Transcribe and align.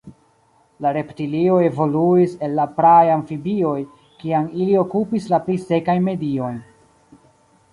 La 0.83 0.91
reptilioj 0.95 1.57
evoluis 1.65 2.33
el 2.47 2.57
la 2.59 2.65
praaj 2.79 3.03
amfibioj, 3.17 3.75
kiam 4.23 4.49
ili 4.65 4.81
okupis 4.85 5.29
la 5.35 5.41
pli 5.47 5.59
sekajn 5.67 6.05
mediojn. 6.09 6.57